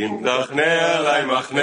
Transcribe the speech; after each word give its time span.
אין 0.00 0.22
דעם 0.22 0.40
מחנה 0.40 1.26
מחנה 1.26 1.62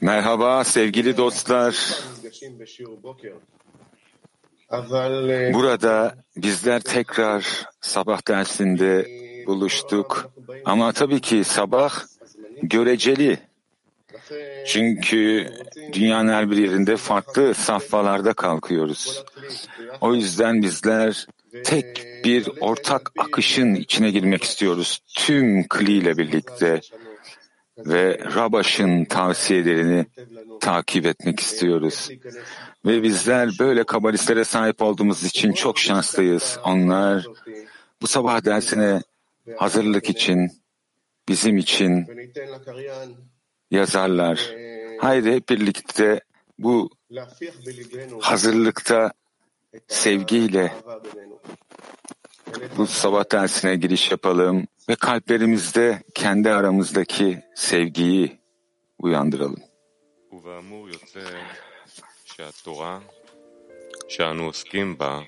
Merhaba 0.00 0.64
sevgili 0.64 1.16
dostlar. 1.16 1.74
Burada 5.54 6.14
bizler 6.36 6.80
tekrar 6.80 7.66
sabah 7.80 8.28
dersinde 8.28 9.06
buluştuk. 9.46 10.30
Ama 10.64 10.92
tabii 10.92 11.20
ki 11.20 11.44
sabah 11.44 11.94
göreceli. 12.62 13.38
Çünkü 14.66 15.50
dünyanın 15.92 16.32
her 16.32 16.50
bir 16.50 16.56
yerinde 16.56 16.96
farklı 16.96 17.54
safhalarda 17.54 18.32
kalkıyoruz. 18.32 19.24
O 20.00 20.14
yüzden 20.14 20.62
bizler 20.62 21.26
tek 21.64 22.06
bir 22.24 22.48
ortak 22.60 23.12
akışın 23.18 23.74
içine 23.74 24.10
girmek 24.10 24.44
istiyoruz. 24.44 25.00
Tüm 25.16 25.68
kli 25.68 25.92
ile 25.92 26.18
birlikte 26.18 26.80
ve 27.78 28.18
Rabaş'ın 28.34 29.04
tavsiyelerini 29.04 30.06
takip 30.60 31.06
etmek 31.06 31.40
istiyoruz. 31.40 32.08
Ve 32.86 33.02
bizler 33.02 33.50
böyle 33.58 33.84
kabalistlere 33.84 34.44
sahip 34.44 34.82
olduğumuz 34.82 35.24
için 35.24 35.52
çok 35.52 35.78
şanslıyız. 35.78 36.58
Onlar 36.64 37.26
bu 38.02 38.06
sabah 38.06 38.44
dersine 38.44 39.02
hazırlık 39.56 40.10
için, 40.10 40.50
bizim 41.28 41.56
için 41.56 42.06
yazarlar. 43.70 44.54
Haydi 45.00 45.32
hep 45.32 45.48
birlikte 45.48 46.20
bu 46.58 46.90
hazırlıkta 48.20 49.12
sevgiyle 49.88 50.72
bu 52.76 52.86
sabah 52.86 53.32
dersine 53.32 53.76
giriş 53.76 54.10
yapalım 54.10 54.66
ve 54.89 54.95
kalplerimizde 54.95 56.03
kendi 56.13 56.49
aramızdaki 56.49 57.43
sevgiyi 57.55 58.39
uyandıralım. 58.99 59.63
ובאמור 60.31 60.89
יוצא 60.89 61.19
שהתורה 62.25 62.99
שאנו 64.09 64.43
עוסקים 64.45 64.97
בה 64.97 65.19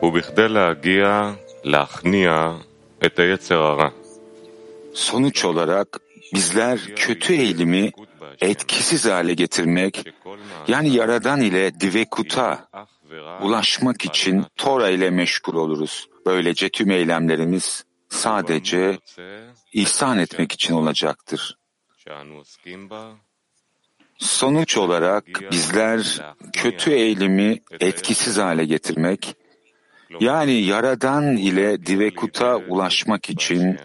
הוא 0.00 0.12
בכדי 0.12 0.48
להגיע 0.48 1.32
להכניע 1.64 2.52
את 3.06 3.18
היצר 3.18 3.62
הרע. 3.62 3.90
Sonuç 4.94 5.44
olarak 5.44 6.00
bizler 6.34 6.78
kötü 6.96 7.34
eğilimi 7.34 7.92
etkisiz 8.40 9.06
hale 9.06 9.34
getirmek, 9.34 10.04
yani 10.68 10.88
Yaradan 10.88 11.40
ile 11.40 11.80
Divekut'a 11.80 12.68
אך 12.72 12.88
ורק 13.10 13.44
ulaşmak 13.44 14.04
için 14.04 14.44
Tora 14.56 14.88
ile 14.90 15.10
meşgul 15.10 15.54
oluruz. 15.54 16.08
Böylece 16.26 16.68
tüm 16.68 16.90
eylemlerimiz 16.90 17.84
sadece 18.13 18.99
ihsan 19.73 20.19
etmek 20.19 20.51
için 20.51 20.73
olacaktır. 20.73 21.57
Sonuç 24.17 24.77
olarak 24.77 25.25
bizler 25.51 26.21
kötü 26.53 26.91
eğilimi 26.91 27.59
etkisiz 27.79 28.37
hale 28.37 28.65
getirmek, 28.65 29.35
yani 30.19 30.53
yaradan 30.53 31.37
ile 31.37 31.85
divekuta 31.85 32.55
ulaşmak 32.55 33.29
için 33.29 33.79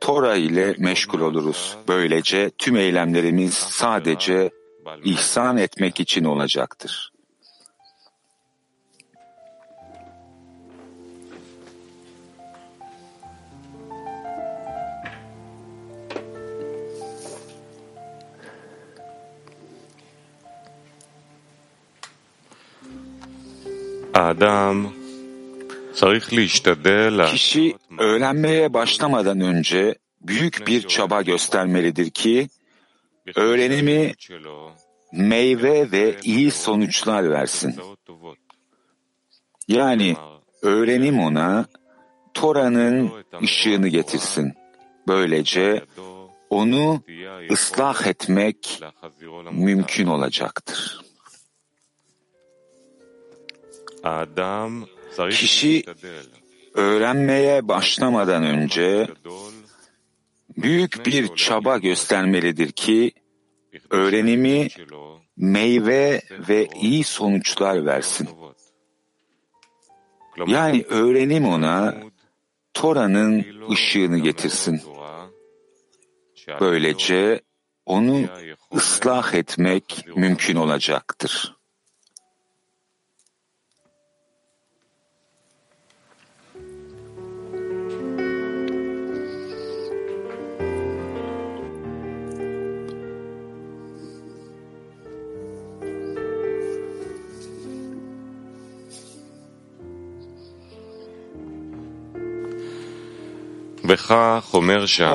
Tora 0.00 0.36
ile 0.36 0.74
meşgul 0.78 1.20
oluruz. 1.20 1.76
Böylece 1.88 2.50
tüm 2.58 2.76
eylemlerimiz 2.76 3.54
sadece 3.54 4.50
ihsan 5.04 5.56
etmek 5.56 6.00
için 6.00 6.24
olacaktır. 6.24 7.12
Kişi 27.26 27.74
öğrenmeye 27.98 28.74
başlamadan 28.74 29.40
önce 29.40 29.94
büyük 30.20 30.66
bir 30.66 30.88
çaba 30.88 31.22
göstermelidir 31.22 32.10
ki 32.10 32.48
öğrenimi 33.34 34.12
meyve 35.12 35.92
ve 35.92 36.16
iyi 36.22 36.50
sonuçlar 36.50 37.30
versin. 37.30 37.74
Yani 39.68 40.16
öğrenim 40.62 41.20
ona 41.20 41.66
Tora'nın 42.34 43.12
ışığını 43.42 43.88
getirsin. 43.88 44.54
Böylece 45.08 45.84
onu 46.50 47.02
ıslah 47.50 48.06
etmek 48.06 48.80
mümkün 49.52 50.06
olacaktır. 50.06 51.05
Adam 54.06 54.86
Kişi 55.30 55.84
öğrenmeye 56.74 57.68
başlamadan 57.68 58.42
önce 58.42 59.08
büyük 60.56 61.06
bir 61.06 61.34
çaba 61.36 61.78
göstermelidir 61.78 62.72
ki 62.72 63.12
öğrenimi 63.90 64.68
meyve 65.36 66.22
ve 66.48 66.68
iyi 66.80 67.04
sonuçlar 67.04 67.86
versin. 67.86 68.28
Yani 70.46 70.84
öğrenim 70.88 71.48
ona 71.48 71.94
Tora'nın 72.74 73.46
ışığını 73.70 74.18
getirsin. 74.18 74.82
Böylece 76.60 77.40
onu 77.86 78.24
ıslah 78.74 79.34
etmek 79.34 80.04
mümkün 80.16 80.56
olacaktır. 80.56 81.55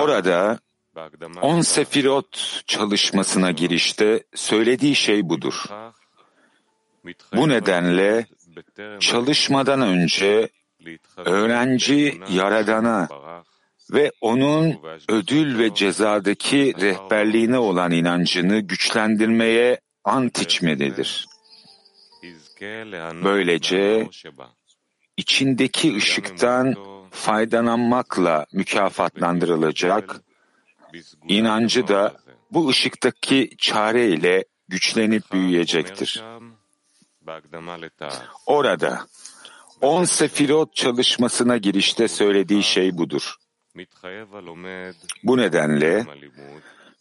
Orada 0.02 0.60
on 1.42 1.62
sefirot 1.62 2.62
çalışmasına 2.68 3.52
girişte 3.52 4.24
söylediği 4.36 4.96
şey 4.96 5.30
budur. 5.30 5.54
Bu 7.36 7.50
nedenle 7.50 8.26
çalışmadan 9.00 9.82
önce 9.82 10.50
öğrenci 11.18 12.22
Yaradan'a 12.30 13.08
ve 13.94 14.12
onun 14.22 14.80
ödül 15.10 15.60
ve 15.60 15.74
cezadaki 15.74 16.74
rehberliğine 16.82 17.58
olan 17.58 17.92
inancını 17.92 18.60
güçlendirmeye 18.60 19.80
ant 20.04 20.42
içmelidir. 20.42 21.28
Böylece 23.24 24.10
içindeki 25.18 25.96
ışıktan 25.96 26.76
faydalanmakla 27.12 28.46
mükafatlandırılacak, 28.54 30.22
inancı 31.28 31.88
da 31.88 32.16
bu 32.52 32.69
ışıktaki 32.69 33.50
çare 33.58 34.08
ile 34.08 34.46
güçlenip 34.68 35.31
büyüyecektir. 35.31 36.24
Orada 38.46 39.00
on 39.81 40.04
sefirot 40.04 40.75
çalışmasına 40.75 41.58
girişte 41.58 42.08
söylediği 42.08 42.63
şey 42.63 42.98
budur. 42.98 43.36
Bu 45.24 45.38
nedenle 45.38 46.06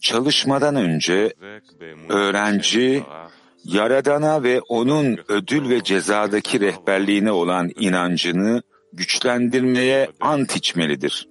çalışmadan 0.00 0.76
önce 0.76 1.34
öğrenci 2.08 3.04
Yaradan'a 3.64 4.42
ve 4.42 4.60
onun 4.60 5.18
ödül 5.28 5.70
ve 5.70 5.82
cezadaki 5.82 6.60
rehberliğine 6.60 7.32
olan 7.32 7.70
inancını 7.76 8.62
güçlendirmeye 8.92 10.08
ant 10.20 10.56
içmelidir. 10.56 11.28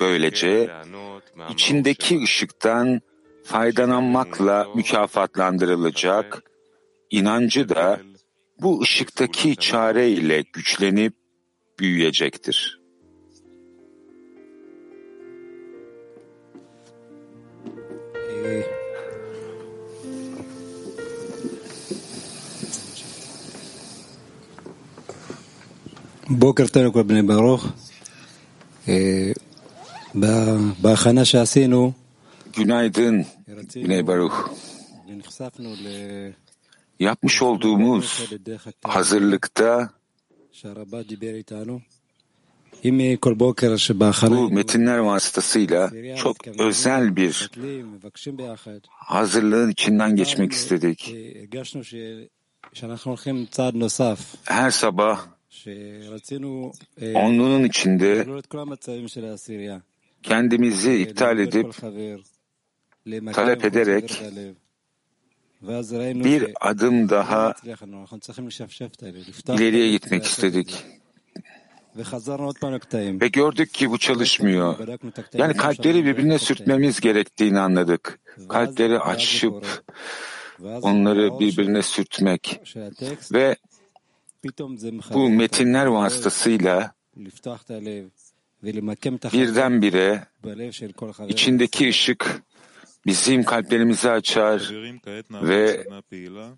Böylece 0.00 0.70
içindeki 1.50 2.22
ışıktan 2.22 3.00
faydalanmakla 3.44 4.66
mükafatlandırılacak, 4.74 6.42
inancı 7.10 7.68
da 7.68 8.00
bu 8.60 8.82
ışıktaki 8.82 9.56
çare 9.56 10.10
ile 10.10 10.44
güçlenip 10.52 11.14
büyüyecektir. 11.78 12.81
בוקר 26.31 26.67
טוב 26.67 26.83
לכל 26.83 27.03
בני 27.03 27.21
ברוך. 27.23 27.67
בהכנה 30.81 31.25
שעשינו, 31.25 31.93
Günaydın 32.57 33.25
Güney 33.75 34.03
Baruch. 34.07 34.33
נחשפנו 35.07 35.69
Yapmış 36.99 37.41
olduğumuz 37.41 38.07
hazırlıkta 38.85 39.89
שהרבה 40.51 41.03
דיבר 41.03 41.33
איתנו. 41.35 41.79
אם 42.85 43.15
כל 43.19 43.33
בוקר 43.33 43.75
שבהכנה 43.77 44.35
bu 44.35 44.49
metinler 44.49 44.97
vasıtasıyla 44.97 45.89
çok 46.15 46.47
özel 46.47 47.15
bir 47.15 47.49
מתלים, 47.51 47.85
מבקשים 47.93 48.37
ביחד, 48.37 48.79
hazırlığın 48.89 49.69
içinden 49.69 50.15
geçmek 50.15 50.51
istedik. 50.51 50.99
הרגשנו 51.35 51.83
ש- 51.83 51.95
שאנחנו 52.73 53.11
הולכים 53.11 53.45
צעד 53.51 53.75
נוסף, 53.75 54.19
Her 54.47 54.71
sabah 54.71 55.17
Onluğunun 57.14 57.64
içinde 57.64 58.26
kendimizi 60.22 60.94
iptal 60.94 61.38
edip 61.38 61.74
talep 63.32 63.64
ederek 63.64 64.22
bir 66.24 66.52
adım 66.60 67.08
daha 67.08 67.54
ileriye 69.48 69.90
gitmek 69.90 70.24
istedik. 70.24 70.84
Ve 73.20 73.28
gördük 73.28 73.74
ki 73.74 73.90
bu 73.90 73.98
çalışmıyor. 73.98 74.76
Yani 75.34 75.56
kalpleri 75.56 76.04
birbirine 76.04 76.38
sürtmemiz 76.38 77.00
gerektiğini 77.00 77.60
anladık. 77.60 78.20
Kalpleri 78.48 78.98
açıp 78.98 79.84
onları 80.62 81.40
birbirine 81.40 81.82
sürtmek 81.82 82.60
ve 83.32 83.56
bu 85.14 85.30
metinler 85.30 85.86
vasıtasıyla 85.86 86.92
birdenbire 89.32 90.26
içindeki 91.28 91.88
ışık 91.88 92.42
bizim 93.06 93.44
kalplerimizi 93.44 94.10
açar 94.10 94.70
ve 95.32 95.86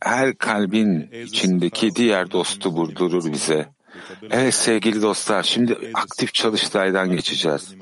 her 0.03 0.37
kalbin 0.37 1.11
içindeki 1.25 1.97
diğer 1.97 2.31
dostu 2.31 2.71
vurdurur 2.71 3.33
bize. 3.33 3.69
Evet 4.31 4.55
sevgili 4.55 5.03
dostlar, 5.03 5.43
şimdi 5.43 5.79
aktif 5.95 6.35
çalıştaydan 6.35 7.11
geçeceğiz. 7.11 7.75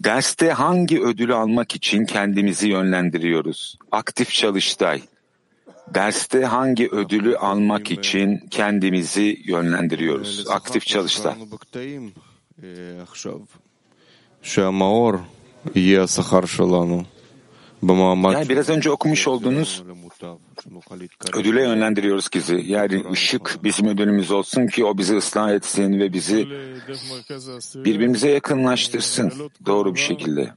Derste 0.00 0.50
hangi 0.52 1.02
ödülü 1.02 1.34
almak 1.34 1.74
için 1.74 2.04
kendimizi 2.04 2.68
yönlendiriyoruz? 2.68 3.78
Aktif 3.92 4.30
çalıştay. 4.30 5.02
Derste 5.88 6.44
hangi 6.44 6.88
ödülü 6.88 7.36
almak 7.36 7.90
için 7.90 8.38
kendimizi 8.50 9.40
yönlendiriyoruz? 9.44 10.46
Aktif 10.48 10.86
çalışsa. 10.86 11.36
Yani 18.32 18.48
biraz 18.48 18.68
önce 18.68 18.90
okumuş 18.90 19.28
olduğunuz 19.28 19.82
ödüle 21.34 21.62
yönlendiriyoruz 21.62 22.28
bizi. 22.34 22.62
Yani 22.66 23.04
ışık 23.12 23.58
bizim 23.64 23.88
ödülümüz 23.88 24.30
olsun 24.30 24.66
ki 24.66 24.84
o 24.84 24.98
bizi 24.98 25.16
ıslah 25.16 25.52
etsin 25.52 26.00
ve 26.00 26.12
bizi 26.12 26.48
birbirimize 27.74 28.30
yakınlaştırsın 28.30 29.32
doğru 29.66 29.94
bir 29.94 30.00
şekilde. 30.00 30.54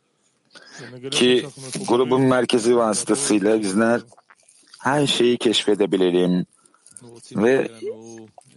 Ki 1.11 1.45
grubun 1.87 2.21
merkezi 2.21 2.77
vasıtasıyla 2.77 3.59
bizler 3.61 4.01
her 4.79 5.07
şeyi 5.07 5.37
keşfedebilelim 5.37 6.45
ve 7.35 7.71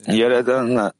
Yaradan'la 0.06 0.92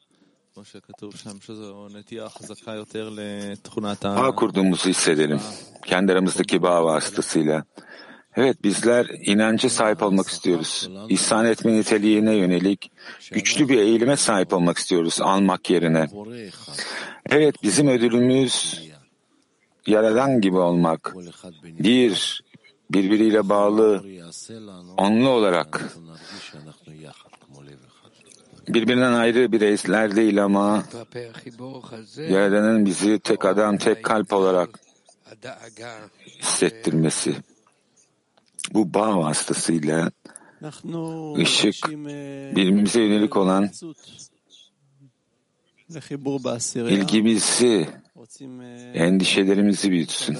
bağ 4.05 4.35
kurduğumuzu 4.35 4.89
hissedelim. 4.89 5.41
Kendi 5.87 6.13
aramızdaki 6.13 6.63
bağ 6.63 6.85
vasıtasıyla. 6.85 7.65
Evet 8.37 8.65
bizler 8.65 9.07
inancı 9.25 9.71
sahip 9.71 10.03
olmak 10.03 10.29
istiyoruz. 10.29 10.91
İhsan 11.09 11.47
etme 11.47 11.73
niteliğine 11.73 12.35
yönelik 12.35 12.91
güçlü 13.33 13.69
bir 13.69 13.79
eğilime 13.79 14.17
sahip 14.17 14.53
olmak 14.53 14.79
istiyoruz 14.79 15.21
almak 15.21 15.71
yerine. 15.71 16.09
Evet 17.31 17.55
bizim 17.63 17.89
ödülümüz 17.89 18.81
Yaradan 19.87 20.41
gibi 20.41 20.57
olmak. 20.57 21.15
Bir 21.63 22.43
birbiriyle 22.93 23.49
bağlı 23.49 24.05
onlu 24.97 25.29
olarak 25.29 25.95
birbirinden 28.69 29.13
ayrı 29.13 29.53
bireysler 29.53 30.17
değil 30.17 30.45
ama 30.45 30.85
Yaradan'ın 32.17 32.87
bizi 32.87 33.19
tek 33.19 33.45
adam, 33.45 33.79
tek 33.79 34.05
kalp 34.05 34.33
olarak 34.33 34.81
hissettirmesi. 36.39 37.37
Bu 38.75 38.95
bağ 38.95 39.19
vasıtasıyla 39.19 40.11
ışık 41.39 41.89
birbirimize 42.57 43.01
yönelik 43.03 43.37
olan 43.37 43.71
ilgimizi, 46.75 47.89
endişelerimizi 48.95 49.91
büyütsün. 49.91 50.39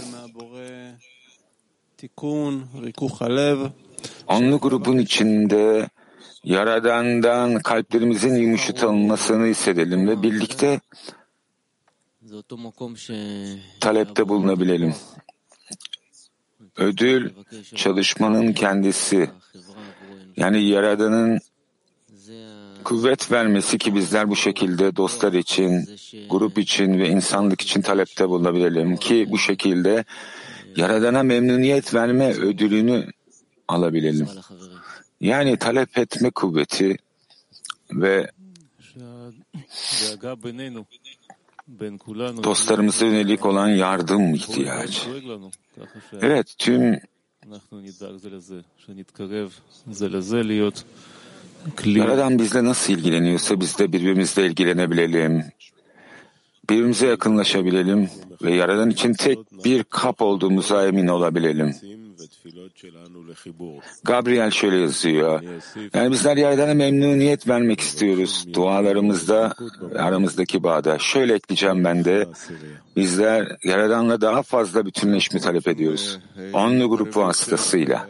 Onlu 4.27 4.59
grubun 4.59 4.99
içinde 4.99 5.89
Yaradan'dan 6.45 7.59
kalplerimizin 7.59 8.35
yumuşatılmasını 8.35 9.47
hissedelim 9.47 10.09
ve 10.09 10.23
birlikte 10.23 10.81
talepte 13.81 14.29
bulunabilelim. 14.29 14.95
Ödül 16.77 17.31
çalışmanın 17.75 18.53
kendisi. 18.53 19.31
Yani 20.37 20.65
Yaradan'ın 20.65 21.41
kuvvet 22.85 23.33
vermesi 23.33 23.79
ki 23.79 23.95
bizler 23.95 24.31
bu 24.31 24.37
şekilde 24.37 24.97
dostlar 24.97 25.33
için, 25.33 25.89
grup 26.31 26.59
için 26.59 26.99
ve 26.99 27.09
insanlık 27.09 27.61
için 27.61 27.83
talepte 27.83 28.29
bulunabilelim 28.29 28.97
ki 28.97 29.27
bu 29.31 29.39
şekilde 29.39 30.05
Yaradana 30.77 31.23
memnuniyet 31.23 31.95
verme 31.95 32.33
ödülünü 32.33 33.07
alabilelim. 33.69 34.29
Yani 35.21 35.57
talep 35.57 35.99
etme 35.99 36.31
kuvveti 36.31 36.97
ve 37.93 38.31
dostlarımıza 42.45 43.07
yönelik 43.07 43.47
olan 43.47 43.69
yardım 43.69 44.35
ihtiyacı. 44.35 45.01
Evet, 46.21 46.55
tüm 46.59 47.01
Yaradan 51.85 52.39
bizle 52.39 52.65
nasıl 52.65 52.93
ilgileniyorsa 52.93 53.61
biz 53.61 53.79
de 53.79 53.93
birbirimizle 53.93 54.47
ilgilenebilelim 54.47 55.45
birbirimize 56.71 57.07
yakınlaşabilelim 57.07 58.11
ve 58.43 58.55
Yaradan 58.55 58.91
için 58.91 59.13
tek 59.13 59.39
bir 59.65 59.85
kap 59.85 60.23
olduğumuza 60.23 60.87
emin 60.87 61.07
olabilelim. 61.09 61.75
Gabriel 64.05 64.51
şöyle 64.51 64.77
yazıyor. 64.77 65.43
Yani 65.95 66.13
bizler 66.13 66.37
Yaradan'a 66.37 66.75
memnuniyet 66.75 67.49
vermek 67.49 67.81
istiyoruz. 67.81 68.47
Dualarımızda 68.53 69.55
aramızdaki 69.99 70.63
bağda. 70.63 70.99
Şöyle 70.99 71.35
ekleyeceğim 71.35 71.85
ben 71.85 72.05
de. 72.05 72.29
Bizler 72.97 73.57
Yaradan'la 73.65 74.21
daha 74.21 74.43
fazla 74.43 74.87
bütünleşme 74.87 75.41
talep 75.41 75.69
ediyoruz. 75.69 76.19
Onlu 76.53 76.89
grup 76.91 77.17
vasıtasıyla. 77.17 78.09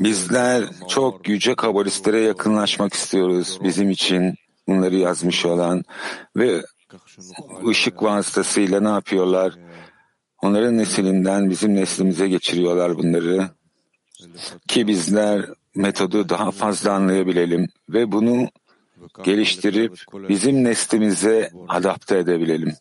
Bizler 0.00 0.64
çok 0.88 1.28
yüce 1.28 1.54
kabalistlere 1.54 2.20
yakınlaşmak 2.20 2.94
istiyoruz. 2.94 3.58
Bizim 3.62 3.90
için 3.90 4.34
bunları 4.68 4.96
yazmış 4.96 5.46
olan 5.46 5.84
ve 6.36 6.62
ışık 7.68 8.02
vasıtasıyla 8.02 8.80
ne 8.80 8.88
yapıyorlar? 8.88 9.52
Onların 10.42 10.78
nesilinden 10.78 11.50
bizim 11.50 11.74
neslimize 11.74 12.28
geçiriyorlar 12.28 12.98
bunları 12.98 13.48
ki 14.68 14.86
bizler 14.86 15.46
metodu 15.74 16.28
daha 16.28 16.50
fazla 16.50 16.92
anlayabilelim 16.92 17.68
ve 17.88 18.12
bunu 18.12 18.48
geliştirip 19.24 20.04
bizim 20.28 20.64
neslimize 20.64 21.50
adapte 21.68 22.18
edebilelim. 22.18 22.72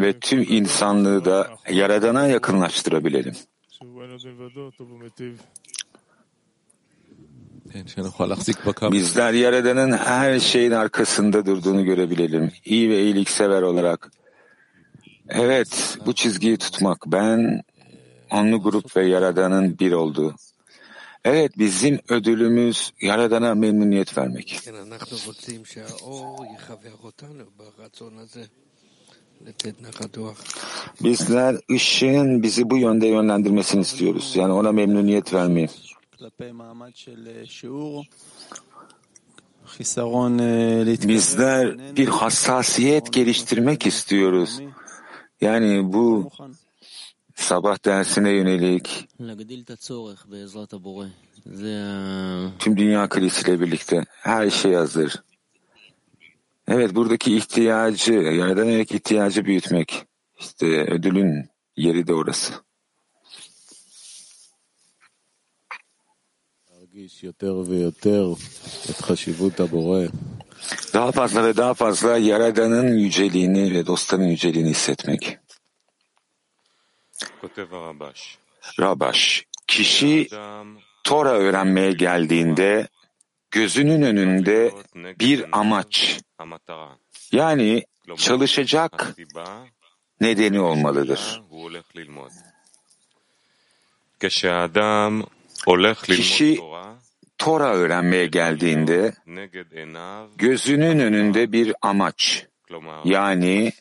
Ve 0.00 0.20
tüm 0.20 0.46
insanlığı 0.48 1.24
da 1.24 1.50
Yaradan'a 1.70 2.26
yakınlaştırabilelim. 2.26 3.34
Bizler 8.92 9.32
Yaradan'ın 9.32 9.92
her 9.92 10.40
şeyin 10.40 10.70
arkasında 10.70 11.46
durduğunu 11.46 11.84
görebilelim. 11.84 12.52
İyi 12.64 12.90
ve 12.90 13.02
iyiliksever 13.02 13.62
olarak. 13.62 14.10
Evet, 15.28 15.98
bu 16.06 16.12
çizgiyi 16.14 16.56
tutmak. 16.56 17.06
Ben 17.06 17.62
onlu 18.30 18.62
grup 18.62 18.96
ve 18.96 19.06
Yaradan'ın 19.06 19.78
bir 19.78 19.92
olduğu. 19.92 20.34
Evet, 21.24 21.58
bizim 21.58 22.00
ödülümüz 22.08 22.92
Yaradan'a 23.00 23.54
memnuniyet 23.54 24.18
vermek. 24.18 24.60
Bizler 31.02 31.56
ışığın 31.72 32.42
bizi 32.42 32.70
bu 32.70 32.76
yönde 32.76 33.06
yönlendirmesini 33.06 33.80
istiyoruz. 33.80 34.32
Yani 34.36 34.52
ona 34.52 34.72
memnuniyet 34.72 35.34
vermeyi. 35.34 35.68
Bizler 41.08 41.96
bir 41.96 42.08
hassasiyet 42.08 43.12
geliştirmek 43.12 43.86
istiyoruz. 43.86 44.60
Yani 45.40 45.92
bu 45.92 46.30
sabah 47.34 47.84
dersine 47.84 48.30
yönelik 48.30 49.08
tüm 52.58 52.76
dünya 52.76 53.08
kalesiyle 53.08 53.60
birlikte 53.60 54.04
her 54.08 54.50
şey 54.50 54.74
hazır. 54.74 55.22
Evet 56.68 56.94
buradaki 56.94 57.36
ihtiyacı, 57.36 58.12
yaradan 58.12 58.68
ihtiyacı 58.68 59.44
büyütmek. 59.44 60.06
İşte 60.38 60.66
ödülün 60.66 61.48
yeri 61.76 62.06
de 62.06 62.14
orası. 62.14 62.63
Daha 70.94 71.12
fazla 71.12 71.44
ve 71.44 71.56
daha 71.56 71.74
fazla 71.74 72.18
Yaradan'ın 72.18 72.96
yüceliğini 72.98 73.74
ve 73.74 73.86
dostların 73.86 74.24
yüceliğini 74.24 74.70
hissetmek. 74.70 75.38
Rabaş, 78.80 79.44
kişi 79.66 80.28
Tora 81.04 81.30
öğrenmeye 81.30 81.92
geldiğinde 81.92 82.88
gözünün 83.50 84.02
önünde 84.02 84.72
bir 85.18 85.58
amaç, 85.60 86.20
yani 87.32 87.84
çalışacak 88.16 89.16
nedeni 90.20 90.60
olmalıdır. 90.60 91.42
Kişi 96.16 96.60
Tora 97.38 97.74
öğrenmeye 97.74 98.26
geldiğinde 98.26 99.12
gözünün 100.36 100.98
önünde 100.98 101.52
bir 101.52 101.74
amaç 101.82 102.46
yani 103.04 103.72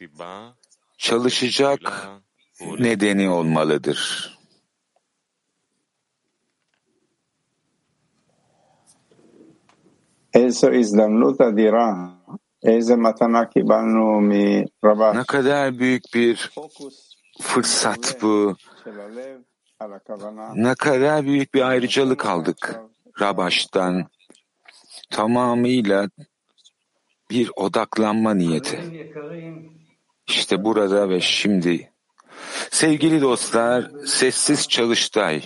çalışacak 0.97 2.07
nedeni 2.79 3.29
olmalıdır. 3.29 4.29
Ne 15.15 15.23
kadar 15.23 15.79
büyük 15.79 16.03
bir 16.13 16.51
fırsat 17.41 18.17
bu. 18.21 18.55
Ne 20.55 20.75
kadar 20.75 21.25
büyük 21.25 21.53
bir 21.53 21.61
ayrıcalık 21.61 22.25
aldık 22.25 22.79
Rabaş'tan. 23.21 24.07
Tamamıyla 25.09 26.09
bir 27.29 27.51
odaklanma 27.55 28.33
niyeti. 28.33 29.07
İşte 30.27 30.63
burada 30.63 31.09
ve 31.09 31.21
şimdi. 31.21 31.91
Sevgili 32.71 33.21
dostlar, 33.21 33.91
sessiz 34.05 34.67
çalıştay. 34.67 35.43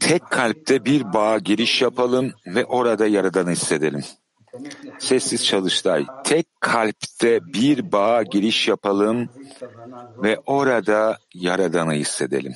Tek 0.00 0.30
kalpte 0.30 0.84
bir 0.84 1.12
bağ 1.12 1.38
giriş 1.38 1.82
yapalım 1.82 2.32
ve 2.46 2.64
orada 2.64 3.06
yaradanı 3.06 3.50
hissedelim. 3.50 4.04
Sessiz 4.98 5.44
çalıştay. 5.44 6.04
Tek 6.24 6.46
kalpte 6.60 7.40
bir 7.54 7.92
bağa 7.92 8.22
giriş 8.22 8.68
yapalım 8.68 9.28
ve 10.22 10.38
orada 10.46 11.18
Yaradan'ı 11.34 11.92
hissedelim. 11.92 12.54